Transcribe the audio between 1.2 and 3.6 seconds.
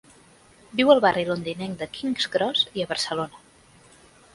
londinenc de King's Cross i a Barcelona.